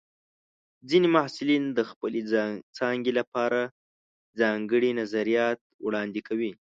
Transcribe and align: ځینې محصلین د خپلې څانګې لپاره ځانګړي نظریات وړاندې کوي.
ځینې 0.89 1.07
محصلین 1.15 1.63
د 1.77 1.79
خپلې 1.89 2.21
څانګې 2.77 3.11
لپاره 3.19 3.59
ځانګړي 4.39 4.89
نظریات 4.99 5.59
وړاندې 5.85 6.21
کوي. 6.27 6.51